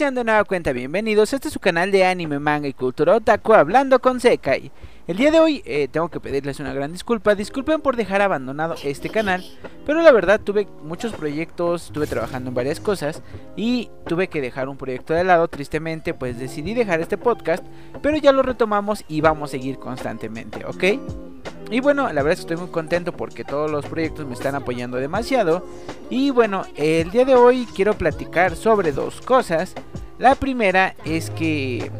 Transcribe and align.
Sean 0.00 0.14
de 0.14 0.24
nueva 0.24 0.44
cuenta 0.44 0.72
bienvenidos 0.72 1.34
este 1.34 1.50
su 1.50 1.60
canal 1.60 1.92
de 1.92 2.06
anime, 2.06 2.38
manga 2.38 2.66
y 2.66 2.72
cultura 2.72 3.16
otaku 3.16 3.52
hablando 3.52 3.98
con 3.98 4.18
Sekai. 4.18 4.72
El 5.06 5.18
día 5.18 5.30
de 5.30 5.40
hoy 5.40 5.62
eh, 5.66 5.88
tengo 5.88 6.08
que 6.08 6.20
pedirles 6.20 6.58
una 6.58 6.72
gran 6.72 6.90
disculpa, 6.90 7.34
disculpen 7.34 7.82
por 7.82 7.96
dejar 7.96 8.22
abandonado 8.22 8.76
este 8.82 9.10
canal, 9.10 9.44
pero 9.84 10.00
la 10.00 10.10
verdad 10.10 10.40
tuve 10.40 10.66
muchos 10.82 11.12
proyectos, 11.12 11.88
estuve 11.88 12.06
trabajando 12.06 12.48
en 12.48 12.54
varias 12.54 12.80
cosas 12.80 13.20
y 13.56 13.90
tuve 14.06 14.28
que 14.28 14.40
dejar 14.40 14.70
un 14.70 14.78
proyecto 14.78 15.12
de 15.12 15.22
lado, 15.22 15.48
tristemente 15.48 16.14
pues 16.14 16.38
decidí 16.38 16.72
dejar 16.72 17.02
este 17.02 17.18
podcast, 17.18 17.62
pero 18.00 18.16
ya 18.16 18.32
lo 18.32 18.42
retomamos 18.42 19.04
y 19.06 19.20
vamos 19.20 19.50
a 19.50 19.52
seguir 19.52 19.78
constantemente, 19.78 20.64
¿ok? 20.64 21.29
Y 21.70 21.80
bueno, 21.80 22.12
la 22.12 22.22
verdad 22.22 22.32
es 22.32 22.38
que 22.38 22.52
estoy 22.52 22.56
muy 22.56 22.72
contento 22.72 23.12
porque 23.12 23.44
todos 23.44 23.70
los 23.70 23.86
proyectos 23.86 24.26
me 24.26 24.34
están 24.34 24.56
apoyando 24.56 24.96
demasiado. 24.96 25.64
Y 26.10 26.30
bueno, 26.30 26.64
el 26.74 27.10
día 27.12 27.24
de 27.24 27.36
hoy 27.36 27.66
quiero 27.74 27.94
platicar 27.94 28.56
sobre 28.56 28.90
dos 28.90 29.20
cosas. 29.20 29.74
La 30.18 30.34
primera 30.34 30.96
es 31.04 31.30
que, 31.30 31.92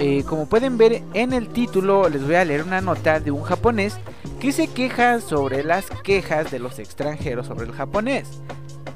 eh, 0.00 0.24
como 0.28 0.46
pueden 0.46 0.76
ver 0.78 1.02
en 1.14 1.32
el 1.32 1.48
título, 1.48 2.08
les 2.08 2.26
voy 2.26 2.34
a 2.34 2.44
leer 2.44 2.64
una 2.64 2.80
nota 2.80 3.20
de 3.20 3.30
un 3.30 3.42
japonés 3.42 3.96
que 4.40 4.50
se 4.50 4.66
queja 4.66 5.20
sobre 5.20 5.62
las 5.62 5.86
quejas 6.02 6.50
de 6.50 6.58
los 6.58 6.80
extranjeros 6.80 7.46
sobre 7.46 7.66
el 7.66 7.72
japonés. 7.72 8.40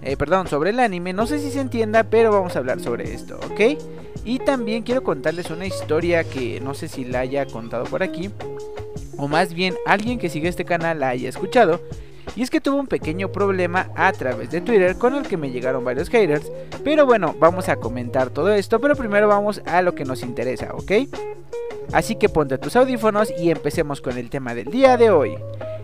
Eh, 0.02 0.16
perdón, 0.16 0.48
sobre 0.48 0.70
el 0.70 0.80
anime. 0.80 1.12
No 1.12 1.28
sé 1.28 1.38
si 1.38 1.52
se 1.52 1.60
entienda, 1.60 2.02
pero 2.02 2.32
vamos 2.32 2.56
a 2.56 2.58
hablar 2.58 2.80
sobre 2.80 3.14
esto, 3.14 3.38
¿ok? 3.50 3.78
Y 4.24 4.40
también 4.40 4.82
quiero 4.82 5.04
contarles 5.04 5.50
una 5.50 5.66
historia 5.66 6.24
que 6.24 6.60
no 6.60 6.74
sé 6.74 6.88
si 6.88 7.04
la 7.04 7.20
haya 7.20 7.46
contado 7.46 7.84
por 7.84 8.02
aquí 8.02 8.30
o 9.16 9.28
más 9.28 9.54
bien 9.54 9.74
alguien 9.86 10.18
que 10.18 10.28
sigue 10.28 10.48
este 10.48 10.64
canal 10.64 11.00
la 11.00 11.10
haya 11.10 11.28
escuchado. 11.28 11.80
Y 12.36 12.42
es 12.42 12.50
que 12.50 12.60
tuve 12.60 12.78
un 12.78 12.86
pequeño 12.86 13.30
problema 13.30 13.90
a 13.94 14.12
través 14.12 14.50
de 14.50 14.60
Twitter 14.60 14.96
con 14.96 15.14
el 15.14 15.26
que 15.26 15.36
me 15.36 15.50
llegaron 15.50 15.84
varios 15.84 16.08
haters. 16.08 16.50
Pero 16.84 17.04
bueno, 17.04 17.34
vamos 17.38 17.68
a 17.68 17.76
comentar 17.76 18.30
todo 18.30 18.52
esto, 18.52 18.80
pero 18.80 18.96
primero 18.96 19.28
vamos 19.28 19.60
a 19.66 19.82
lo 19.82 19.94
que 19.94 20.04
nos 20.04 20.22
interesa, 20.22 20.72
¿ok? 20.74 20.92
Así 21.92 22.16
que 22.16 22.28
ponte 22.28 22.58
tus 22.58 22.76
audífonos 22.76 23.32
y 23.38 23.50
empecemos 23.50 24.00
con 24.00 24.16
el 24.16 24.30
tema 24.30 24.54
del 24.54 24.70
día 24.70 24.96
de 24.96 25.10
hoy. 25.10 25.34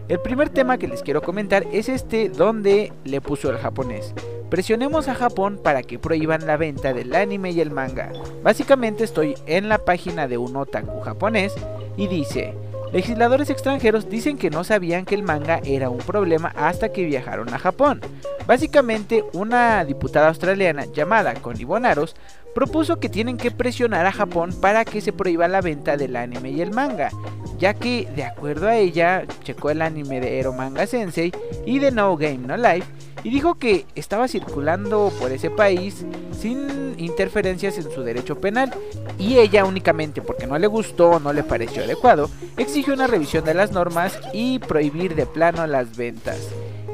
El 0.08 0.20
primer 0.20 0.48
tema 0.48 0.78
que 0.78 0.88
les 0.88 1.02
quiero 1.02 1.20
comentar 1.20 1.66
es 1.70 1.90
este 1.90 2.30
donde 2.30 2.92
le 3.04 3.20
puso 3.20 3.50
el 3.50 3.58
japonés. 3.58 4.14
Presionemos 4.48 5.08
a 5.08 5.14
Japón 5.14 5.60
para 5.62 5.82
que 5.82 5.98
prohíban 5.98 6.46
la 6.46 6.56
venta 6.56 6.94
del 6.94 7.14
anime 7.14 7.50
y 7.50 7.60
el 7.60 7.70
manga. 7.70 8.10
Básicamente 8.42 9.04
estoy 9.04 9.34
en 9.46 9.68
la 9.68 9.76
página 9.76 10.26
de 10.26 10.38
un 10.38 10.56
otaku 10.56 11.00
japonés 11.00 11.54
y 11.98 12.06
dice, 12.06 12.54
Legisladores 12.92 13.50
extranjeros 13.50 14.08
dicen 14.08 14.38
que 14.38 14.50
no 14.50 14.64
sabían 14.64 15.04
que 15.04 15.14
el 15.14 15.22
manga 15.22 15.60
era 15.64 15.90
un 15.90 15.98
problema 15.98 16.52
hasta 16.56 16.90
que 16.90 17.04
viajaron 17.04 17.52
a 17.52 17.58
Japón. 17.58 18.00
Básicamente, 18.46 19.24
una 19.34 19.84
diputada 19.84 20.28
australiana 20.28 20.86
llamada 20.86 21.34
Connie 21.34 21.64
Bonaros 21.64 22.16
propuso 22.54 22.98
que 22.98 23.10
tienen 23.10 23.36
que 23.36 23.50
presionar 23.50 24.06
a 24.06 24.12
Japón 24.12 24.54
para 24.60 24.84
que 24.84 25.02
se 25.02 25.12
prohíba 25.12 25.48
la 25.48 25.60
venta 25.60 25.96
del 25.96 26.16
anime 26.16 26.50
y 26.50 26.62
el 26.62 26.72
manga, 26.72 27.10
ya 27.58 27.74
que, 27.74 28.08
de 28.16 28.24
acuerdo 28.24 28.68
a 28.68 28.76
ella, 28.76 29.24
checó 29.44 29.70
el 29.70 29.82
anime 29.82 30.20
de 30.20 30.38
Ero 30.38 30.54
Manga 30.54 30.86
Sensei 30.86 31.30
y 31.66 31.78
de 31.78 31.90
No 31.90 32.16
Game 32.16 32.38
No 32.38 32.56
Life 32.56 32.86
y 33.24 33.30
dijo 33.30 33.56
que 33.56 33.86
estaba 33.94 34.28
circulando 34.28 35.12
por 35.20 35.32
ese 35.32 35.50
país 35.50 36.04
sin 36.38 36.94
interferencias 36.98 37.78
en 37.78 37.90
su 37.90 38.02
derecho 38.02 38.40
penal 38.40 38.72
y 39.18 39.38
ella 39.38 39.64
únicamente 39.64 40.22
porque 40.22 40.46
no 40.46 40.58
le 40.58 40.66
gustó 40.66 41.10
o 41.10 41.20
no 41.20 41.32
le 41.32 41.42
pareció 41.42 41.84
adecuado 41.84 42.30
exigió 42.56 42.94
una 42.94 43.06
revisión 43.06 43.44
de 43.44 43.54
las 43.54 43.72
normas 43.72 44.18
y 44.32 44.58
prohibir 44.58 45.14
de 45.14 45.26
plano 45.26 45.66
las 45.66 45.96
ventas. 45.96 46.38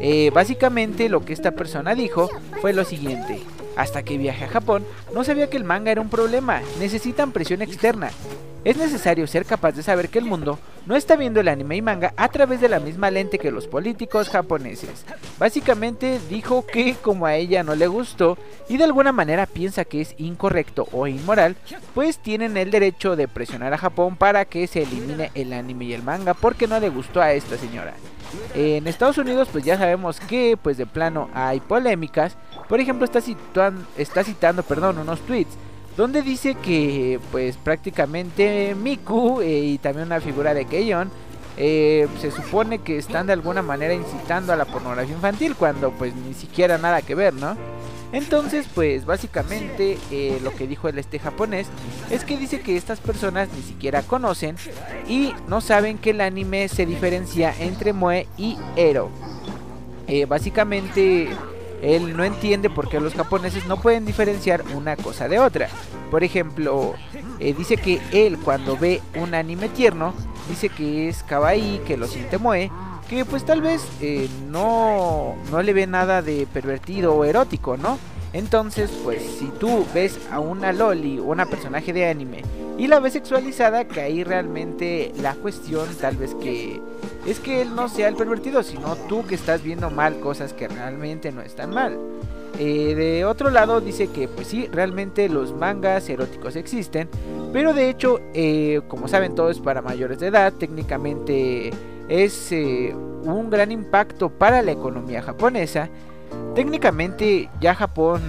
Eh, 0.00 0.30
básicamente 0.34 1.08
lo 1.08 1.24
que 1.24 1.32
esta 1.32 1.52
persona 1.52 1.94
dijo 1.94 2.28
fue 2.60 2.72
lo 2.72 2.84
siguiente. 2.84 3.40
Hasta 3.76 4.04
que 4.04 4.18
viaje 4.18 4.44
a 4.44 4.48
Japón, 4.48 4.84
no 5.12 5.24
sabía 5.24 5.50
que 5.50 5.56
el 5.56 5.64
manga 5.64 5.90
era 5.90 6.00
un 6.00 6.08
problema, 6.08 6.60
necesitan 6.78 7.32
presión 7.32 7.60
externa. 7.60 8.10
Es 8.64 8.76
necesario 8.76 9.26
ser 9.26 9.44
capaz 9.44 9.72
de 9.72 9.82
saber 9.82 10.08
que 10.10 10.18
el 10.18 10.24
mundo 10.26 10.58
no 10.86 10.96
está 10.96 11.16
viendo 11.16 11.40
el 11.40 11.48
anime 11.48 11.76
y 11.76 11.82
manga 11.82 12.12
a 12.16 12.28
través 12.28 12.60
de 12.60 12.68
la 12.68 12.80
misma 12.80 13.10
lente 13.10 13.38
que 13.38 13.50
los 13.50 13.66
políticos 13.66 14.28
japoneses. 14.28 15.04
Básicamente 15.38 16.20
dijo 16.28 16.66
que 16.66 16.94
como 16.94 17.26
a 17.26 17.36
ella 17.36 17.62
no 17.62 17.74
le 17.74 17.86
gustó 17.86 18.36
y 18.68 18.76
de 18.76 18.84
alguna 18.84 19.12
manera 19.12 19.46
piensa 19.46 19.84
que 19.84 20.00
es 20.00 20.14
incorrecto 20.18 20.88
o 20.92 21.06
inmoral, 21.06 21.56
pues 21.94 22.18
tienen 22.18 22.56
el 22.56 22.70
derecho 22.70 23.16
de 23.16 23.28
presionar 23.28 23.72
a 23.72 23.78
Japón 23.78 24.16
para 24.16 24.44
que 24.44 24.66
se 24.66 24.82
elimine 24.82 25.30
el 25.34 25.52
anime 25.52 25.86
y 25.86 25.92
el 25.94 26.02
manga 26.02 26.34
porque 26.34 26.66
no 26.66 26.78
le 26.80 26.88
gustó 26.88 27.20
a 27.20 27.32
esta 27.32 27.56
señora. 27.56 27.94
En 28.54 28.86
Estados 28.86 29.18
Unidos 29.18 29.48
pues 29.50 29.64
ya 29.64 29.78
sabemos 29.78 30.20
que 30.20 30.58
pues 30.60 30.76
de 30.76 30.86
plano 30.86 31.30
hay 31.34 31.60
polémicas. 31.60 32.36
Por 32.68 32.80
ejemplo 32.80 33.04
está, 33.04 33.20
está 33.96 34.24
citando 34.24 34.62
perdón, 34.62 34.98
unos 34.98 35.20
tweets 35.20 35.56
donde 35.97 36.22
dice 36.22 36.55
que 36.55 37.21
pues 37.31 37.56
prácticamente 37.56 38.75
Miku 38.75 39.41
eh, 39.41 39.60
y 39.60 39.78
también 39.78 40.06
una 40.06 40.21
figura 40.21 40.55
de 40.55 40.65
Keion 40.65 41.10
eh, 41.56 42.09
se 42.21 42.32
supone 42.32 42.81
que 42.81 42.99
están 42.99 43.28
de 43.28 43.32
alguna 43.32 43.62
manera 43.62 43.94
incitando 43.94 44.53
a 44.53 44.56
la 44.56 44.65
pornografía 44.65 45.15
infantil 45.15 45.55
cuando 45.55 45.93
pues 45.93 46.15
ni 46.16 46.34
siquiera 46.34 46.78
nada 46.78 47.00
que 47.03 47.15
ver, 47.15 47.32
¿no? 47.34 47.56
Entonces 48.12 48.66
pues 48.75 49.06
básicamente 49.06 49.99
eh, 50.10 50.41
lo 50.43 50.55
que 50.55 50.66
dijo 50.66 50.88
el 50.88 50.99
este 50.99 51.21
japonés 51.21 51.69
es 52.11 52.25
que 52.25 52.37
dice 52.37 52.61
que 52.61 52.76
estas 52.76 52.99
personas 53.00 53.49
ni 53.55 53.62
siquiera 53.62 54.03
conocen 54.03 54.56
y 55.09 55.32
no 55.49 55.61
saben 55.61 55.99
que 55.99 56.11
el 56.11 56.21
anime 56.21 56.69
se 56.69 56.87
diferencia 56.87 57.55
entre 57.61 57.93
Moe 57.93 58.26
y 58.37 58.56
Ero. 58.76 59.11
básicamente 60.28 61.28
él 61.84 62.16
no 62.16 62.24
entiende 62.24 62.70
por 62.70 62.88
qué 62.88 62.98
los 62.98 63.14
japoneses 63.14 63.66
no 63.66 63.76
pueden 63.76 64.06
diferenciar 64.06 64.64
una 64.74 64.96
cosa 64.96 65.28
de 65.28 65.38
otra. 65.38 65.68
Por 66.10 66.24
ejemplo, 66.24 66.94
eh, 67.38 67.54
dice 67.54 67.76
que 67.76 68.00
él 68.12 68.38
cuando 68.38 68.76
ve 68.76 69.02
un 69.16 69.34
anime 69.34 69.68
tierno, 69.68 70.14
dice 70.48 70.68
que 70.68 71.08
es 71.08 71.22
kawaii, 71.22 71.82
que 71.86 71.96
lo 71.96 72.06
siente 72.06 72.38
moe, 72.38 72.70
que 73.08 73.24
pues 73.24 73.44
tal 73.44 73.60
vez 73.60 73.86
eh, 74.00 74.28
no, 74.48 75.34
no 75.50 75.62
le 75.62 75.72
ve 75.72 75.86
nada 75.86 76.22
de 76.22 76.46
pervertido 76.52 77.14
o 77.14 77.24
erótico, 77.24 77.76
¿no? 77.76 77.98
Entonces, 78.32 78.90
pues 79.04 79.22
si 79.38 79.46
tú 79.60 79.86
ves 79.94 80.18
a 80.30 80.40
una 80.40 80.72
loli, 80.72 81.20
una 81.20 81.46
personaje 81.46 81.92
de 81.92 82.08
anime, 82.08 82.42
y 82.78 82.86
la 82.86 83.00
ves 83.00 83.12
sexualizada, 83.14 83.86
que 83.86 84.00
ahí 84.00 84.24
realmente 84.24 85.12
la 85.20 85.34
cuestión 85.34 85.88
tal 86.00 86.16
vez 86.16 86.34
que 86.34 86.80
es 87.26 87.40
que 87.40 87.62
él 87.62 87.74
no 87.74 87.88
sea 87.88 88.08
el 88.08 88.16
pervertido, 88.16 88.62
sino 88.62 88.96
tú 89.08 89.24
que 89.26 89.34
estás 89.34 89.62
viendo 89.62 89.90
mal 89.90 90.20
cosas 90.20 90.52
que 90.52 90.68
realmente 90.68 91.32
no 91.32 91.40
están 91.40 91.70
mal. 91.70 91.98
Eh, 92.58 92.94
de 92.94 93.24
otro 93.24 93.50
lado 93.50 93.80
dice 93.80 94.08
que 94.08 94.28
pues 94.28 94.48
sí, 94.48 94.68
realmente 94.70 95.28
los 95.28 95.52
mangas 95.52 96.08
eróticos 96.08 96.54
existen, 96.56 97.08
pero 97.52 97.72
de 97.72 97.88
hecho, 97.88 98.20
eh, 98.32 98.80
como 98.88 99.08
saben 99.08 99.34
todos 99.34 99.60
para 99.60 99.82
mayores 99.82 100.18
de 100.18 100.28
edad, 100.28 100.52
técnicamente 100.52 101.70
es 102.08 102.52
eh, 102.52 102.94
un 102.94 103.50
gran 103.50 103.72
impacto 103.72 104.30
para 104.30 104.62
la 104.62 104.72
economía 104.72 105.22
japonesa 105.22 105.88
Técnicamente 106.54 107.50
ya 107.60 107.74
Japón 107.74 108.22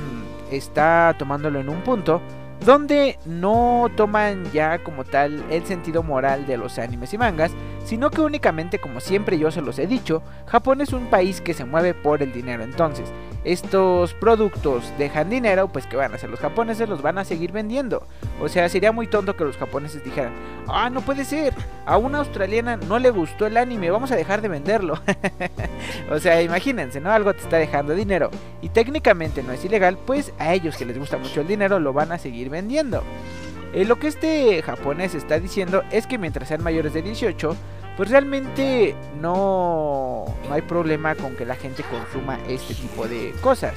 está 0.51 1.15
tomándolo 1.17 1.59
en 1.59 1.69
un 1.69 1.81
punto 1.81 2.21
donde 2.63 3.17
no 3.25 3.89
toman 3.95 4.51
ya 4.51 4.83
como 4.83 5.03
tal 5.03 5.43
el 5.49 5.65
sentido 5.65 6.03
moral 6.03 6.45
de 6.47 6.57
los 6.57 6.79
animes 6.79 7.13
y 7.13 7.17
mangas, 7.17 7.51
sino 7.83 8.09
que 8.09 8.21
únicamente, 8.21 8.79
como 8.79 8.99
siempre 8.99 9.37
yo 9.37 9.51
se 9.51 9.61
los 9.61 9.77
he 9.79 9.87
dicho, 9.87 10.23
Japón 10.47 10.81
es 10.81 10.93
un 10.93 11.07
país 11.07 11.41
que 11.41 11.53
se 11.53 11.65
mueve 11.65 11.93
por 11.93 12.23
el 12.23 12.31
dinero. 12.31 12.63
Entonces, 12.63 13.11
estos 13.45 14.15
productos 14.15 14.91
dejan 14.97 15.29
dinero, 15.29 15.67
pues 15.67 15.85
que 15.85 15.95
van 15.95 16.11
a 16.11 16.15
hacer 16.15 16.29
los 16.31 16.39
japoneses, 16.39 16.89
los 16.89 17.03
van 17.03 17.19
a 17.19 17.23
seguir 17.23 17.51
vendiendo. 17.51 18.07
O 18.41 18.49
sea, 18.49 18.67
sería 18.69 18.91
muy 18.91 19.05
tonto 19.07 19.37
que 19.37 19.43
los 19.43 19.55
japoneses 19.55 20.03
dijeran, 20.03 20.33
ah, 20.67 20.89
no 20.89 21.01
puede 21.01 21.23
ser, 21.23 21.53
a 21.85 21.97
una 21.97 22.17
australiana 22.17 22.75
no 22.75 22.97
le 22.97 23.11
gustó 23.11 23.45
el 23.45 23.57
anime, 23.57 23.91
vamos 23.91 24.11
a 24.11 24.15
dejar 24.15 24.41
de 24.41 24.49
venderlo. 24.49 24.99
o 26.11 26.19
sea, 26.19 26.41
imagínense, 26.41 26.99
¿no? 26.99 27.11
Algo 27.11 27.33
te 27.33 27.41
está 27.41 27.57
dejando 27.57 27.93
dinero 27.93 28.31
y 28.61 28.69
técnicamente 28.69 29.43
no 29.43 29.53
es 29.53 29.63
ilegal, 29.63 29.97
pues 30.05 30.33
a 30.39 30.53
ellos 30.53 30.75
que 30.75 30.85
les 30.85 30.97
gusta 30.97 31.17
mucho 31.17 31.41
el 31.41 31.47
dinero 31.47 31.79
lo 31.79 31.93
van 31.93 32.11
a 32.11 32.17
seguir 32.17 32.49
vendiendo. 32.49 33.03
Eh, 33.73 33.85
lo 33.85 33.99
que 33.99 34.07
este 34.07 34.61
japonés 34.63 35.13
está 35.13 35.39
diciendo 35.39 35.83
es 35.91 36.07
que 36.07 36.17
mientras 36.17 36.47
sean 36.47 36.63
mayores 36.63 36.93
de 36.93 37.03
18, 37.03 37.55
pues 37.97 38.09
realmente 38.09 38.95
no, 39.21 40.25
no 40.47 40.53
hay 40.53 40.61
problema 40.61 41.15
con 41.15 41.35
que 41.35 41.45
la 41.45 41.55
gente 41.55 41.83
consuma 41.83 42.39
este 42.47 42.73
tipo 42.73 43.07
de 43.07 43.33
cosas. 43.41 43.75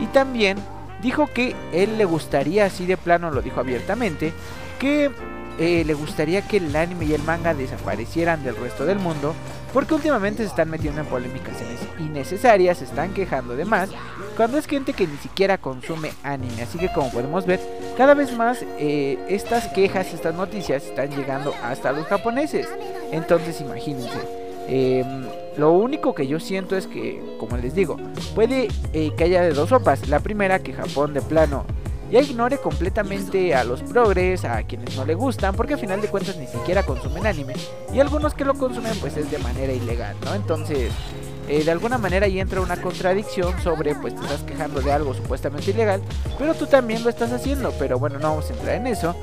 Y 0.00 0.06
también 0.06 0.58
dijo 1.02 1.26
que 1.26 1.54
él 1.72 1.98
le 1.98 2.04
gustaría, 2.04 2.66
así 2.66 2.86
de 2.86 2.96
plano 2.96 3.30
lo 3.30 3.42
dijo 3.42 3.60
abiertamente, 3.60 4.32
que 4.78 5.10
eh, 5.58 5.84
le 5.86 5.94
gustaría 5.94 6.42
que 6.42 6.58
el 6.58 6.74
anime 6.76 7.06
y 7.06 7.14
el 7.14 7.22
manga 7.22 7.54
desaparecieran 7.54 8.44
del 8.44 8.56
resto 8.56 8.84
del 8.84 8.98
mundo, 8.98 9.34
porque 9.72 9.94
últimamente 9.94 10.42
se 10.42 10.48
están 10.48 10.70
metiendo 10.70 11.00
en 11.00 11.06
polémicas 11.06 11.54
innecesarias, 11.98 12.78
se 12.78 12.84
están 12.84 13.14
quejando 13.14 13.56
de 13.56 13.64
más, 13.64 13.90
cuando 14.36 14.58
es 14.58 14.66
gente 14.66 14.92
que 14.92 15.06
ni 15.06 15.16
siquiera 15.16 15.58
consume 15.58 16.12
anime. 16.22 16.62
Así 16.62 16.78
que 16.78 16.92
como 16.92 17.10
podemos 17.10 17.46
ver, 17.46 17.60
cada 17.96 18.14
vez 18.14 18.36
más 18.36 18.64
eh, 18.78 19.18
estas 19.28 19.68
quejas, 19.68 20.12
estas 20.12 20.34
noticias 20.34 20.84
están 20.84 21.10
llegando 21.10 21.54
hasta 21.62 21.92
los 21.92 22.06
japoneses. 22.06 22.68
Entonces 23.12 23.60
imagínense. 23.60 24.18
Em, 24.68 25.24
lo 25.56 25.72
único 25.72 26.14
que 26.14 26.26
yo 26.26 26.40
siento 26.40 26.76
es 26.76 26.86
que, 26.86 27.22
como 27.38 27.56
les 27.56 27.74
digo, 27.74 27.96
puede 28.34 28.68
eh, 28.92 29.12
que 29.16 29.24
haya 29.24 29.42
de 29.42 29.52
dos 29.52 29.70
sopas. 29.70 30.08
La 30.08 30.20
primera, 30.20 30.58
que 30.58 30.72
Japón 30.72 31.14
de 31.14 31.22
plano 31.22 31.64
ya 32.10 32.20
ignore 32.20 32.58
completamente 32.58 33.54
a 33.54 33.64
los 33.64 33.82
progres, 33.82 34.44
a 34.44 34.62
quienes 34.62 34.96
no 34.96 35.04
le 35.04 35.14
gustan, 35.14 35.54
porque 35.54 35.74
al 35.74 35.80
final 35.80 36.00
de 36.00 36.08
cuentas 36.08 36.36
ni 36.36 36.46
siquiera 36.46 36.84
consumen 36.84 37.26
anime, 37.26 37.54
y 37.92 38.00
algunos 38.00 38.34
que 38.34 38.44
lo 38.44 38.54
consumen 38.54 38.92
pues 39.00 39.16
es 39.16 39.30
de 39.30 39.38
manera 39.38 39.72
ilegal, 39.72 40.14
¿no? 40.24 40.34
Entonces, 40.34 40.92
eh, 41.48 41.64
de 41.64 41.70
alguna 41.70 41.98
manera 41.98 42.26
ahí 42.26 42.38
entra 42.38 42.60
una 42.60 42.80
contradicción 42.80 43.60
sobre 43.60 43.94
pues 43.96 44.14
te 44.14 44.22
estás 44.22 44.42
quejando 44.42 44.80
de 44.80 44.92
algo 44.92 45.14
supuestamente 45.14 45.70
ilegal, 45.70 46.00
pero 46.38 46.54
tú 46.54 46.66
también 46.66 47.02
lo 47.02 47.10
estás 47.10 47.32
haciendo, 47.32 47.72
pero 47.78 47.98
bueno, 47.98 48.18
no 48.18 48.30
vamos 48.30 48.50
a 48.50 48.52
entrar 48.52 48.76
en 48.76 48.86
eso. 48.86 49.14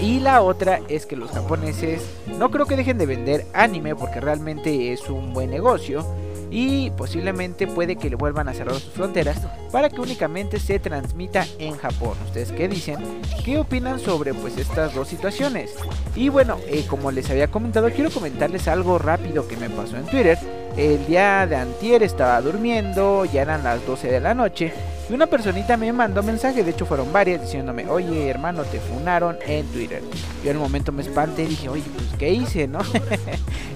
Y 0.00 0.20
la 0.20 0.42
otra 0.42 0.80
es 0.88 1.06
que 1.06 1.16
los 1.16 1.30
japoneses 1.30 2.02
no 2.38 2.50
creo 2.50 2.66
que 2.66 2.76
dejen 2.76 2.98
de 2.98 3.06
vender 3.06 3.46
anime 3.52 3.96
porque 3.96 4.20
realmente 4.20 4.92
es 4.92 5.08
un 5.10 5.32
buen 5.32 5.50
negocio 5.50 6.06
y 6.50 6.90
posiblemente 6.92 7.66
puede 7.66 7.96
que 7.96 8.08
le 8.08 8.16
vuelvan 8.16 8.48
a 8.48 8.54
cerrar 8.54 8.74
sus 8.74 8.92
fronteras 8.92 9.38
para 9.70 9.90
que 9.90 10.00
únicamente 10.00 10.60
se 10.60 10.78
transmita 10.78 11.46
en 11.58 11.76
Japón. 11.76 12.16
¿Ustedes 12.26 12.52
qué 12.52 12.68
dicen? 12.68 12.96
¿Qué 13.44 13.58
opinan 13.58 13.98
sobre 13.98 14.34
pues 14.34 14.56
estas 14.56 14.94
dos 14.94 15.08
situaciones? 15.08 15.74
Y 16.14 16.28
bueno, 16.28 16.58
eh, 16.68 16.86
como 16.88 17.10
les 17.10 17.28
había 17.30 17.50
comentado, 17.50 17.90
quiero 17.90 18.10
comentarles 18.10 18.68
algo 18.68 18.98
rápido 18.98 19.46
que 19.48 19.56
me 19.56 19.68
pasó 19.68 19.96
en 19.96 20.06
Twitter. 20.06 20.38
El 20.78 21.04
día 21.08 21.44
de 21.44 21.56
antier 21.56 22.04
estaba 22.04 22.40
durmiendo, 22.40 23.24
ya 23.24 23.42
eran 23.42 23.64
las 23.64 23.84
12 23.84 24.12
de 24.12 24.20
la 24.20 24.32
noche 24.32 24.72
y 25.10 25.12
una 25.12 25.26
personita 25.26 25.76
me 25.76 25.92
mandó 25.92 26.22
mensaje, 26.22 26.62
de 26.62 26.70
hecho 26.70 26.86
fueron 26.86 27.12
varias, 27.12 27.42
diciéndome, 27.42 27.88
oye 27.88 28.28
hermano, 28.28 28.62
te 28.62 28.78
funaron 28.78 29.38
en 29.44 29.66
Twitter. 29.66 30.02
Yo 30.44 30.50
en 30.50 30.56
el 30.56 30.62
momento 30.62 30.92
me 30.92 31.02
espanté 31.02 31.42
y 31.42 31.46
dije, 31.46 31.68
oye, 31.68 31.82
pues 31.92 32.06
¿qué 32.16 32.32
hice, 32.32 32.68
no? 32.68 32.78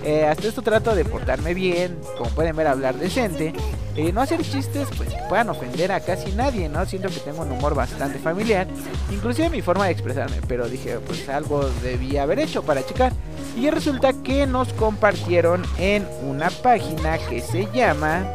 Eh, 0.05 0.27
hasta 0.27 0.49
esto 0.49 0.63
trato 0.63 0.97
de 0.97 1.05
portarme 1.05 1.55
bien, 1.55 1.97
como 2.19 2.29
pueden 2.31 2.57
ver, 2.57 2.67
hablar 2.67 2.97
decente. 2.97 3.53
Eh, 3.95 4.11
no 4.11 4.21
hacer 4.21 4.43
chistes 4.43 4.89
pues 4.97 5.11
que 5.11 5.23
puedan 5.29 5.49
ofender 5.49 5.93
a 5.93 6.01
casi 6.01 6.33
nadie, 6.33 6.69
¿no? 6.69 6.85
Siento 6.87 7.09
que 7.09 7.21
tengo 7.21 7.43
un 7.43 7.53
humor 7.53 7.77
bastante 7.77 8.19
familiar, 8.19 8.67
inclusive 9.13 9.49
mi 9.49 9.63
forma 9.63 9.87
de 9.87 9.93
expresarme, 9.93 10.39
pero 10.49 10.69
dije, 10.69 10.99
pues 11.07 11.29
algo 11.29 11.71
debía 11.85 12.25
haber 12.25 12.41
hecho 12.41 12.65
para 12.65 12.85
checar. 12.85 13.13
Y 13.57 13.71
resulta 13.71 14.13
que 14.13 14.47
nos 14.47 14.73
compartieron 14.73 15.63
en 15.79 16.07
una 16.27 16.51
página 16.51 17.19
que 17.19 17.41
se 17.41 17.69
llama... 17.73 18.27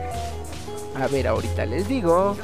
A 0.96 1.08
ver, 1.08 1.28
ahorita 1.28 1.66
les 1.66 1.88
digo 1.88 2.36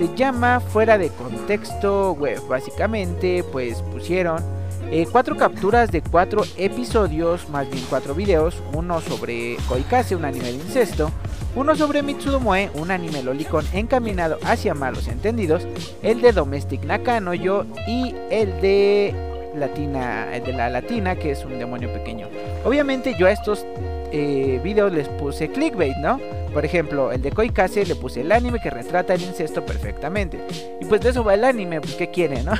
se 0.00 0.08
llama 0.14 0.60
Fuera 0.60 0.96
de 0.96 1.10
Contexto 1.10 2.12
Web. 2.12 2.40
Básicamente, 2.48 3.44
pues 3.52 3.82
pusieron 3.82 4.42
eh, 4.90 5.06
cuatro 5.12 5.36
capturas 5.36 5.92
de 5.92 6.00
cuatro 6.00 6.42
episodios, 6.56 7.50
más 7.50 7.70
bien 7.70 7.84
cuatro 7.90 8.14
videos. 8.14 8.62
Uno 8.72 9.02
sobre 9.02 9.58
Koikase, 9.68 10.16
un 10.16 10.24
anime 10.24 10.46
de 10.46 10.54
incesto. 10.54 11.10
Uno 11.54 11.76
sobre 11.76 12.02
Mitsudomoe, 12.02 12.70
un 12.76 12.90
anime 12.90 13.22
lolicon 13.22 13.66
encaminado 13.74 14.38
hacia 14.42 14.72
malos 14.72 15.06
entendidos. 15.06 15.66
El 16.02 16.22
de 16.22 16.32
Domestic 16.32 16.82
Nakanoyo 16.84 17.66
y 17.86 18.14
el 18.30 18.58
de 18.62 19.29
Latina, 19.54 20.34
el 20.34 20.44
de 20.44 20.52
la 20.52 20.68
Latina, 20.68 21.16
que 21.16 21.32
es 21.32 21.44
un 21.44 21.58
demonio 21.58 21.92
pequeño. 21.92 22.28
Obviamente 22.64 23.14
yo 23.18 23.26
a 23.26 23.32
estos 23.32 23.66
eh, 24.12 24.60
videos 24.62 24.92
les 24.92 25.08
puse 25.08 25.50
clickbait, 25.50 25.96
¿no? 25.96 26.20
Por 26.52 26.64
ejemplo, 26.64 27.12
el 27.12 27.22
de 27.22 27.30
Koikase 27.30 27.86
le 27.86 27.94
puse 27.94 28.22
el 28.22 28.32
anime 28.32 28.58
que 28.60 28.70
retrata 28.70 29.14
el 29.14 29.22
incesto 29.22 29.64
perfectamente. 29.64 30.44
Y 30.80 30.84
pues 30.84 31.00
de 31.00 31.10
eso 31.10 31.22
va 31.22 31.34
el 31.34 31.44
anime, 31.44 31.80
pues 31.80 31.94
¿qué 31.94 32.10
quiere, 32.10 32.42
no? 32.42 32.52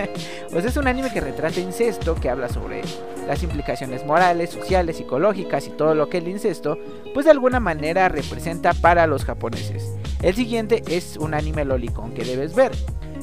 pues 0.50 0.64
es 0.66 0.76
un 0.76 0.86
anime 0.86 1.10
que 1.10 1.20
retrata 1.20 1.58
incesto, 1.58 2.14
que 2.14 2.28
habla 2.28 2.50
sobre 2.50 2.82
las 3.26 3.42
implicaciones 3.42 4.04
morales, 4.04 4.50
sociales, 4.50 4.98
psicológicas 4.98 5.66
y 5.66 5.70
todo 5.70 5.94
lo 5.94 6.10
que 6.10 6.18
el 6.18 6.28
incesto, 6.28 6.78
pues 7.14 7.24
de 7.24 7.32
alguna 7.32 7.58
manera 7.58 8.10
representa 8.10 8.74
para 8.74 9.06
los 9.06 9.24
japoneses. 9.24 9.94
El 10.22 10.34
siguiente 10.34 10.82
es 10.88 11.16
un 11.16 11.32
anime 11.32 11.64
lolicon 11.64 12.12
que 12.12 12.24
debes 12.24 12.54
ver. 12.54 12.72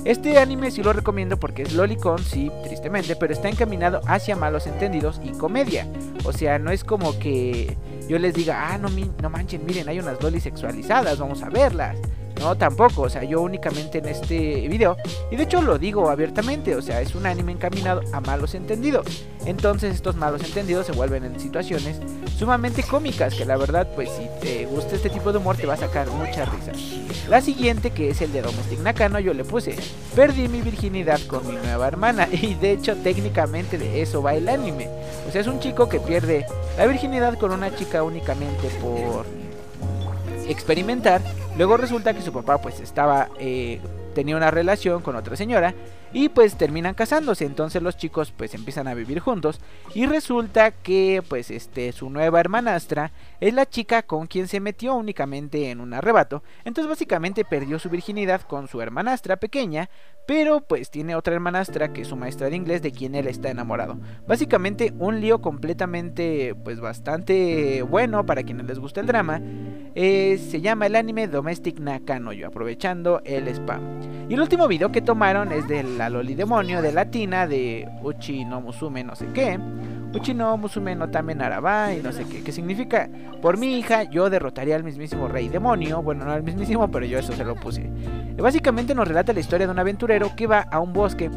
Este 0.06 0.38
anime 0.38 0.70
sí 0.70 0.84
lo 0.84 0.94
recomiendo 0.94 1.38
porque 1.38 1.64
es 1.64 1.74
lolicon, 1.74 2.20
sí, 2.20 2.52
tristemente, 2.64 3.16
pero 3.16 3.34
está 3.34 3.50
encaminado 3.50 4.02
hacia 4.06 4.36
malos 4.36 4.68
entendidos 4.68 5.20
y 5.24 5.32
comedia. 5.32 5.88
O 6.26 6.32
sea, 6.32 6.60
no 6.60 6.70
es 6.70 6.84
como 6.84 7.18
que 7.18 7.76
yo 8.08 8.20
les 8.20 8.36
diga, 8.36 8.70
ah, 8.70 8.78
no, 8.78 8.88
no 8.90 9.30
manchen, 9.32 9.66
miren, 9.66 9.90
hay 9.90 9.98
unas 9.98 10.22
lolis 10.22 10.44
sexualizadas, 10.44 11.18
vamos 11.18 11.42
a 11.42 11.50
verlas. 11.50 11.98
No, 12.40 12.56
tampoco, 12.56 13.04
o 13.04 13.10
sea, 13.10 13.24
yo 13.24 13.42
únicamente 13.42 14.00
en 14.00 14.08
este 14.08 14.68
video, 14.68 14.98
y 15.32 15.36
de 15.36 15.44
hecho 15.44 15.62
lo 15.62 15.78
digo 15.78 16.10
abiertamente, 16.10 16.76
o 16.76 16.82
sea, 16.82 17.02
es 17.02 17.16
un 17.16 17.26
anime 17.26 17.54
encaminado 17.54 18.02
a 18.14 18.20
malos 18.20 18.56
entendidos. 18.56 19.06
Entonces 19.46 19.96
estos 19.96 20.16
malos 20.16 20.44
entendidos 20.44 20.86
se 20.86 20.92
vuelven 20.92 21.24
en 21.24 21.40
situaciones 21.40 22.00
sumamente 22.38 22.84
cómicas, 22.84 23.34
que 23.34 23.46
la 23.46 23.58
verdad, 23.58 23.88
pues 23.96 24.10
si 24.10 24.28
te 24.42 24.66
gusta 24.66 24.96
este 24.96 25.10
tipo 25.10 25.32
de 25.32 25.38
humor 25.38 25.56
te 25.56 25.66
va 25.66 25.76
a 25.76 25.78
sacar 25.78 26.10
mucha 26.10 26.46
risa. 26.46 26.72
La 27.30 27.42
siguiente, 27.42 27.92
que 27.92 28.10
es 28.10 28.22
el 28.22 28.32
de 28.32 28.42
Domestic 28.42 28.80
Nakano, 28.80 29.20
yo 29.20 29.34
le 29.34 29.44
puse, 29.44 29.76
perdí 30.16 30.48
mi 30.48 30.62
virginidad 30.62 31.20
con 31.28 31.48
mi 31.48 31.56
nueva 31.56 31.88
hermana, 31.88 32.28
y 32.32 32.56
de 32.56 32.74
hecho 32.74 32.96
técnicamente 32.98 33.78
de 33.78 34.02
eso 34.02 34.22
va 34.22 34.36
el 34.36 34.50
anime. 34.50 34.90
O 35.28 35.32
sea, 35.32 35.42
es 35.42 35.48
un 35.48 35.60
chico 35.60 35.90
que 35.90 36.00
pierde 36.00 36.46
la 36.78 36.86
virginidad 36.86 37.38
con 37.40 37.52
una 37.52 37.74
chica 37.76 38.04
únicamente 38.04 38.68
por 38.82 39.26
experimentar. 40.48 41.22
Luego 41.58 41.78
resulta 41.78 42.14
que 42.14 42.22
su 42.22 42.32
papá 42.34 42.62
pues 42.62 42.80
estaba 42.80 43.30
eh, 43.40 43.80
tenía 44.14 44.36
una 44.36 44.52
relación 44.52 45.02
con 45.02 45.16
otra 45.16 45.36
señora 45.36 45.74
y 46.16 46.30
pues 46.30 46.56
terminan 46.56 46.94
casándose, 46.94 47.44
entonces 47.44 47.84
los 47.84 47.98
chicos 47.98 48.32
pues 48.32 48.54
empiezan 48.54 48.88
a 48.88 48.94
vivir 48.94 49.20
juntos 49.20 49.60
y 49.94 50.06
resulta 50.06 50.72
que 50.72 51.22
pues 51.28 51.52
este 51.52 51.92
su 51.92 52.10
nueva 52.10 52.40
hermanastra 52.40 53.12
es 53.42 53.54
la 53.54 53.66
chica 53.66 54.02
con 54.02 54.26
quien 54.26 54.48
se 54.48 54.62
metió 54.62 54.96
únicamente 54.96 55.72
en 55.72 55.82
un 55.82 55.94
arrebato, 55.94 56.42
entonces 56.64 56.88
básicamente 56.88 57.44
perdió 57.44 57.80
su 57.80 57.90
virginidad 57.90 58.44
con 58.44 58.70
su 58.70 58.80
hermanastra 58.82 59.36
pequeña, 59.36 59.90
pero 60.26 60.62
pues 60.62 60.90
tiene 60.90 61.16
otra 61.16 61.34
hermanastra 61.34 61.92
que 61.92 62.04
es 62.04 62.08
su 62.08 62.16
maestra 62.16 62.50
de 62.50 62.56
inglés 62.56 62.82
de 62.82 62.92
quien 62.92 63.14
él 63.14 63.28
está 63.28 63.50
enamorado. 63.50 63.98
Básicamente 64.26 64.94
un 64.98 65.20
lío 65.20 65.42
completamente 65.42 66.56
pues 66.64 66.80
bastante 66.80 67.82
bueno 67.84 68.26
para 68.26 68.44
quienes 68.44 68.66
les 68.66 68.80
gusta 68.80 69.02
el 69.02 69.08
drama. 69.08 69.42
Eh, 69.98 70.38
se 70.50 70.62
llama 70.62 70.88
el 70.88 70.96
anime 70.96 71.28
Domestic 71.28 71.80
Nakanoyo, 71.80 72.48
aprovechando 72.48 73.22
el 73.24 73.48
spam. 73.48 74.26
Y 74.28 74.34
el 74.34 74.42
último 74.42 74.68
video 74.68 74.92
que 74.92 75.02
tomaron 75.02 75.52
es 75.52 75.68
de 75.68 75.84
la 75.84 76.05
Loli 76.10 76.36
Demonio 76.36 76.82
de 76.82 76.92
Latina 76.92 77.48
de 77.48 77.88
Uchi 78.02 78.46
no 78.46 78.62
Musume 78.62 79.04
no 79.04 79.16
sé 79.16 79.28
qué. 79.34 79.60
Uchi 80.14 80.34
no 80.34 80.58
Musume 80.58 80.96
no 80.96 81.10
Tame 81.10 81.36
Naraba 81.36 81.94
y 81.94 82.02
no 82.02 82.12
sé 82.12 82.26
qué. 82.26 82.44
Que 82.44 82.52
significa, 82.52 83.10
por 83.42 83.58
mi 83.58 83.78
hija 83.78 84.04
yo 84.04 84.30
derrotaría 84.30 84.76
al 84.76 84.84
mismísimo 84.84 85.28
rey 85.28 85.50
demonio. 85.50 86.02
Bueno, 86.02 86.26
no 86.26 86.32
al 86.32 86.44
mismísimo, 86.44 86.90
pero 86.90 87.06
yo 87.06 87.20
eso 87.20 87.34
se 87.34 87.44
lo 87.44 87.56
puse. 87.56 87.90
básicamente 88.38 88.96
nos 88.96 89.08
relata 89.08 89.34
la 89.34 89.40
historia 89.40 89.68
de 89.68 89.74
un 89.74 89.80
aventurero 89.80 90.36
que 90.36 90.48
va 90.48 90.62
a 90.62 90.80
un 90.80 90.94
bosque, 90.94 91.30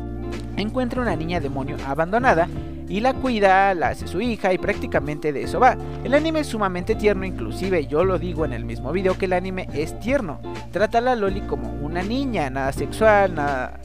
encuentra 0.57 1.03
una 1.03 1.17
niña 1.17 1.41
demonio 1.41 1.77
abandonada 1.87 2.49
y 2.89 3.01
la 3.01 3.13
cuida, 3.13 3.75
la 3.75 3.89
hace 3.89 4.09
su 4.09 4.21
hija 4.21 4.53
y 4.53 4.59
prácticamente 4.59 5.33
de 5.33 5.43
eso 5.43 5.61
va. 5.61 5.77
El 6.05 6.15
anime 6.15 6.41
es 6.41 6.47
sumamente 6.47 6.95
tierno, 6.95 7.27
inclusive 7.27 7.87
yo 7.87 8.05
lo 8.05 8.19
digo 8.19 8.45
en 8.45 8.53
el 8.53 8.65
mismo 8.65 8.93
video 8.93 9.17
que 9.19 9.27
el 9.27 9.35
anime 9.35 9.69
es 9.75 9.99
tierno. 10.01 10.41
Trata 10.73 10.99
a 10.99 11.03
la 11.03 11.15
Loli 11.15 11.43
como 11.43 11.71
una 11.85 12.03
niña, 12.03 12.49
nada 12.49 12.73
sexual, 12.73 13.35
nada, 13.35 13.79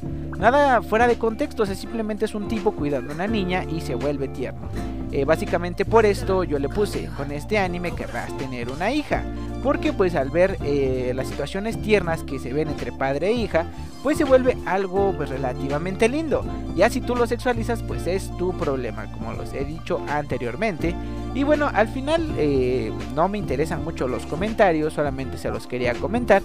nada 0.51 0.81
fuera 0.81 1.07
de 1.07 1.17
contexto, 1.17 1.65
simplemente 1.65 2.25
es 2.25 2.35
un 2.35 2.49
tipo 2.49 2.73
cuidando 2.73 3.13
a 3.13 3.15
una 3.15 3.27
niña 3.27 3.63
y 3.63 3.79
se 3.79 3.95
vuelve 3.95 4.27
tierno. 4.27 4.67
Eh, 5.09 5.23
básicamente 5.23 5.85
por 5.85 6.05
esto 6.05 6.43
yo 6.43 6.59
le 6.59 6.67
puse, 6.67 7.09
con 7.15 7.31
este 7.31 7.57
anime 7.57 7.93
querrás 7.93 8.35
tener 8.37 8.69
una 8.69 8.91
hija 8.91 9.23
porque 9.63 9.93
pues 9.93 10.15
al 10.15 10.29
ver 10.29 10.57
eh, 10.63 11.13
las 11.15 11.29
situaciones 11.29 11.81
tiernas 11.81 12.23
que 12.23 12.37
se 12.37 12.51
ven 12.51 12.67
entre 12.67 12.91
padre 12.91 13.27
e 13.27 13.31
hija, 13.31 13.65
pues 14.03 14.17
se 14.17 14.25
vuelve 14.25 14.57
algo 14.65 15.13
pues, 15.15 15.29
relativamente 15.29 16.09
lindo. 16.09 16.43
Ya 16.75 16.89
si 16.89 16.99
tú 16.99 17.15
lo 17.15 17.25
sexualizas, 17.25 17.81
pues 17.81 18.05
es 18.05 18.29
tu 18.37 18.51
problema, 18.57 19.09
como 19.13 19.31
los 19.31 19.53
he 19.53 19.63
dicho 19.63 20.01
anteriormente. 20.09 20.93
Y 21.33 21.43
bueno, 21.43 21.71
al 21.73 21.87
final 21.87 22.29
eh, 22.37 22.91
no 23.15 23.29
me 23.29 23.37
interesan 23.37 23.83
mucho 23.83 24.09
los 24.09 24.25
comentarios, 24.25 24.93
solamente 24.93 25.37
se 25.37 25.49
los 25.49 25.65
quería 25.65 25.93
comentar. 25.93 26.43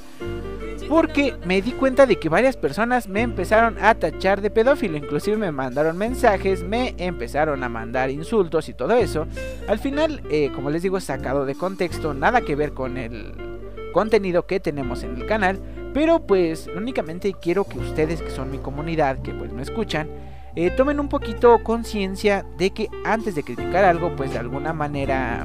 Porque 0.88 1.34
me 1.44 1.60
di 1.60 1.72
cuenta 1.72 2.06
de 2.06 2.16
que 2.16 2.30
varias 2.30 2.56
personas 2.56 3.08
me 3.08 3.20
empezaron 3.20 3.76
a 3.78 3.94
tachar 3.94 4.40
de 4.40 4.50
pedófilo, 4.50 4.96
inclusive 4.96 5.36
me 5.36 5.52
mandaron 5.52 5.98
mensajes, 5.98 6.62
me 6.62 6.94
empezaron 6.96 7.62
a 7.62 7.68
mandar 7.68 8.10
insultos 8.10 8.70
y 8.70 8.74
todo 8.74 8.94
eso. 8.94 9.26
Al 9.68 9.78
final, 9.78 10.22
eh, 10.30 10.50
como 10.54 10.70
les 10.70 10.82
digo, 10.82 10.98
sacado 11.00 11.44
de 11.44 11.54
contexto, 11.54 12.14
nada 12.14 12.40
que 12.40 12.56
ver 12.56 12.72
con 12.72 12.96
el 12.96 13.34
contenido 13.92 14.46
que 14.46 14.60
tenemos 14.60 15.02
en 15.02 15.16
el 15.16 15.26
canal. 15.26 15.58
Pero 15.92 16.20
pues 16.20 16.68
únicamente 16.74 17.34
quiero 17.34 17.64
que 17.64 17.78
ustedes 17.78 18.22
que 18.22 18.30
son 18.30 18.50
mi 18.50 18.58
comunidad, 18.58 19.18
que 19.20 19.32
pues 19.32 19.52
me 19.52 19.62
escuchan, 19.62 20.08
eh, 20.54 20.70
tomen 20.70 21.00
un 21.00 21.08
poquito 21.08 21.62
conciencia 21.62 22.44
de 22.56 22.70
que 22.70 22.88
antes 23.04 23.34
de 23.34 23.42
criticar 23.42 23.84
algo, 23.84 24.14
pues 24.16 24.32
de 24.32 24.38
alguna 24.38 24.72
manera 24.72 25.44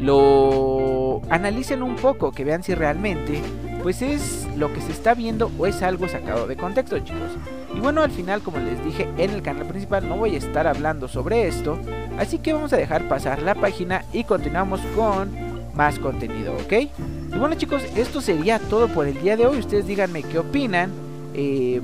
lo 0.00 1.22
analicen 1.30 1.82
un 1.82 1.96
poco, 1.96 2.32
que 2.32 2.44
vean 2.44 2.62
si 2.62 2.74
realmente 2.74 3.40
pues 3.86 4.02
es 4.02 4.48
lo 4.56 4.72
que 4.72 4.80
se 4.80 4.90
está 4.90 5.14
viendo 5.14 5.48
o 5.60 5.64
es 5.64 5.80
algo 5.80 6.08
sacado 6.08 6.48
de 6.48 6.56
contexto, 6.56 6.98
chicos. 6.98 7.30
Y 7.72 7.78
bueno, 7.78 8.02
al 8.02 8.10
final, 8.10 8.42
como 8.42 8.58
les 8.58 8.84
dije 8.84 9.08
en 9.16 9.30
el 9.30 9.42
canal 9.42 9.64
principal, 9.68 10.08
no 10.08 10.16
voy 10.16 10.34
a 10.34 10.38
estar 10.38 10.66
hablando 10.66 11.06
sobre 11.06 11.46
esto, 11.46 11.78
así 12.18 12.38
que 12.38 12.52
vamos 12.52 12.72
a 12.72 12.78
dejar 12.78 13.06
pasar 13.06 13.42
la 13.42 13.54
página 13.54 14.04
y 14.12 14.24
continuamos 14.24 14.80
con 14.96 15.30
más 15.72 16.00
contenido, 16.00 16.52
¿ok? 16.54 16.72
Y 16.72 17.38
bueno 17.38 17.54
chicos, 17.54 17.80
esto 17.94 18.20
sería 18.20 18.58
todo 18.58 18.88
por 18.88 19.06
el 19.06 19.22
día 19.22 19.36
de 19.36 19.46
hoy. 19.46 19.58
Ustedes 19.58 19.86
díganme 19.86 20.24
qué 20.24 20.40
opinan. 20.40 20.90
Eh, 21.32 21.80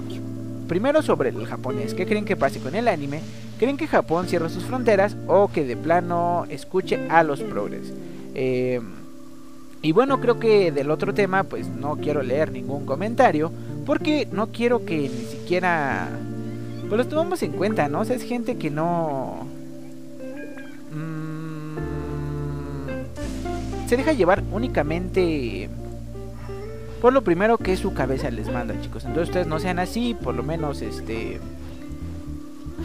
primero 0.66 1.02
sobre 1.02 1.28
el 1.28 1.46
japonés, 1.46 1.94
¿qué 1.94 2.04
creen 2.04 2.24
que 2.24 2.34
pase 2.34 2.58
con 2.58 2.74
el 2.74 2.88
anime? 2.88 3.20
¿Creen 3.60 3.76
que 3.76 3.86
Japón 3.86 4.26
cierre 4.26 4.50
sus 4.50 4.64
fronteras 4.64 5.16
o 5.28 5.46
que 5.46 5.64
de 5.64 5.76
plano 5.76 6.46
escuche 6.48 6.98
a 7.08 7.22
los 7.22 7.40
progres? 7.42 7.92
Eh, 8.34 8.80
y 9.82 9.92
bueno, 9.92 10.20
creo 10.20 10.38
que 10.38 10.70
del 10.70 10.90
otro 10.90 11.12
tema 11.12 11.42
pues 11.42 11.68
no 11.68 11.96
quiero 11.96 12.22
leer 12.22 12.52
ningún 12.52 12.86
comentario 12.86 13.50
porque 13.84 14.28
no 14.30 14.52
quiero 14.52 14.84
que 14.84 14.96
ni 14.96 15.24
siquiera 15.24 16.08
pues 16.88 16.98
los 16.98 17.08
tomemos 17.08 17.42
en 17.42 17.52
cuenta, 17.52 17.88
¿no? 17.88 18.00
O 18.00 18.04
sea, 18.04 18.16
es 18.16 18.22
gente 18.22 18.56
que 18.56 18.70
no... 18.70 19.46
Mmm, 20.92 21.78
se 23.88 23.96
deja 23.96 24.12
llevar 24.12 24.42
únicamente 24.52 25.68
por 27.00 27.12
lo 27.12 27.22
primero 27.22 27.58
que 27.58 27.76
su 27.76 27.92
cabeza 27.94 28.30
les 28.30 28.48
manda, 28.52 28.80
chicos. 28.80 29.04
Entonces 29.04 29.30
ustedes 29.30 29.48
no 29.48 29.58
sean 29.58 29.80
así, 29.80 30.14
por 30.14 30.36
lo 30.36 30.44
menos 30.44 30.82
este 30.82 31.40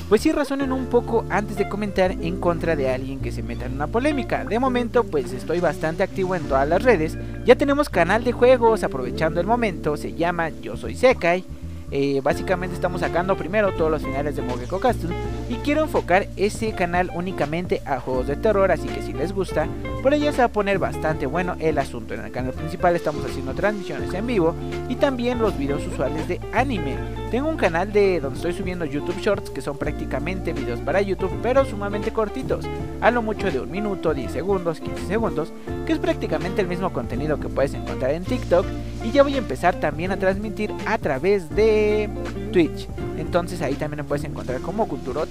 pues 0.10 0.22
sí 0.22 0.32
razonen 0.32 0.72
un 0.72 0.88
poco 0.88 1.26
antes 1.30 1.58
de 1.58 1.70
comentar 1.70 2.12
en 2.12 2.40
contra 2.40 2.76
de 2.76 2.90
alguien 2.90 3.20
que 3.20 3.32
se 3.32 3.44
meta 3.44 3.66
en 3.66 3.74
una 3.74 3.88
polémica. 3.88 4.44
De 4.46 4.60
momento, 4.60 5.04
pues 5.04 5.32
estoy 5.34 5.60
bastante 5.60 6.04
activo 6.04 6.36
en 6.36 6.44
todas 6.44 6.68
las 6.68 6.84
redes. 6.84 7.18
Ya 7.46 7.56
tenemos 7.56 7.90
canal 7.90 8.24
de 8.24 8.32
juegos, 8.32 8.84
aprovechando 8.84 9.40
el 9.40 9.48
momento, 9.48 9.98
se 9.98 10.14
llama 10.14 10.50
Yo 10.50 10.78
Soy 10.78 10.96
Sekai. 10.96 11.44
Eh, 11.92 12.20
básicamente 12.22 12.76
estamos 12.76 13.02
sacando 13.02 13.38
primero 13.38 13.74
todos 13.74 13.90
los 13.90 14.04
finales 14.04 14.36
de 14.36 14.42
Mogeko 14.42 14.80
Castle 14.80 15.16
y 15.50 15.56
quiero 15.56 15.82
enfocar 15.84 16.28
ese 16.36 16.74
canal 16.74 17.12
únicamente 17.14 17.82
a 17.86 18.00
juegos 18.00 18.28
de 18.28 18.36
terror, 18.36 18.72
así 18.72 18.88
que 18.88 19.02
si 19.02 19.14
les 19.14 19.34
gusta, 19.34 19.68
por 20.04 20.14
ella 20.14 20.32
se 20.32 20.40
va 20.40 20.46
a 20.46 20.52
poner 20.52 20.80
bastante 20.80 21.26
bueno 21.26 21.56
el 21.60 21.78
asunto. 21.78 22.14
En 22.14 22.22
el 22.22 22.32
canal 22.32 22.54
principal 22.54 22.96
estamos 22.96 23.24
haciendo 23.26 23.54
transmisiones 23.54 24.14
en 24.14 24.28
vivo 24.28 24.54
y 24.90 24.96
también 24.96 25.40
los 25.40 25.58
videos 25.58 25.86
usuales 25.88 26.28
de 26.28 26.40
anime. 26.54 26.96
Tengo 27.32 27.50
un 27.50 27.58
canal 27.58 27.92
de 27.92 28.20
donde 28.20 28.38
estoy 28.38 28.54
subiendo 28.54 28.86
YouTube 28.86 29.20
Shorts 29.20 29.50
que 29.50 29.62
son 29.62 29.78
prácticamente 29.78 30.54
videos 30.54 30.80
para 30.82 31.02
YouTube, 31.02 31.32
pero 31.42 31.66
sumamente 31.66 32.12
cortitos, 32.12 32.66
a 33.02 33.12
lo 33.12 33.22
mucho 33.22 33.52
de 33.52 33.60
un 33.60 33.72
minuto, 33.72 34.14
10 34.14 34.32
segundos, 34.32 34.80
15 34.80 35.08
segundos, 35.08 35.54
que 35.86 35.94
es 35.94 36.00
prácticamente 36.00 36.62
el 36.62 36.68
mismo 36.68 36.92
contenido 36.92 37.40
que 37.40 37.50
puedes 37.50 37.74
encontrar 37.74 38.12
en 38.12 38.24
TikTok 38.24 38.66
y 39.04 39.12
ya 39.12 39.24
voy 39.24 39.36
a 39.36 39.40
empezar 39.40 39.76
también 39.76 40.12
a 40.12 40.18
transmitir 40.18 40.74
a 40.86 40.98
través 40.98 41.50
de 41.50 42.10
Twitch. 42.52 42.88
Entonces 43.18 43.62
ahí 43.62 43.76
también 43.76 43.98
me 43.98 44.04
puedes 44.04 44.24
encontrar 44.26 44.62
como 44.62 44.88
Cultura 44.88 45.22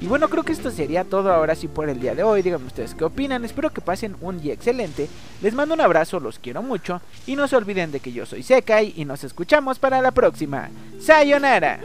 Y 0.00 0.06
bueno, 0.06 0.28
creo 0.28 0.42
que 0.42 0.52
esto 0.52 0.70
sería 0.70 1.04
todo 1.04 1.32
ahora 1.32 1.54
sí 1.54 1.68
por 1.68 1.88
el 1.88 2.00
día 2.00 2.14
de 2.14 2.22
hoy. 2.22 2.40
Díganme 2.40 2.66
ustedes 2.66 2.94
qué 2.94 3.04
opinan. 3.04 3.44
Espero 3.44 3.70
que 3.70 3.82
pasen 3.82 4.16
un 4.22 4.40
día 4.40 4.54
excelente. 4.54 5.08
Les 5.42 5.54
mando 5.54 5.74
un 5.74 5.80
abrazo, 5.80 6.20
los 6.20 6.38
quiero 6.38 6.62
mucho. 6.62 7.02
Y 7.26 7.36
no 7.36 7.46
se 7.46 7.56
olviden 7.56 7.92
de 7.92 8.00
que 8.00 8.12
yo 8.12 8.24
soy 8.24 8.42
Sekai 8.42 8.94
y 8.96 9.04
nos 9.04 9.24
escuchamos 9.24 9.78
para 9.78 10.00
la 10.00 10.10
próxima. 10.10 10.70
¡Sayonara! 11.00 11.80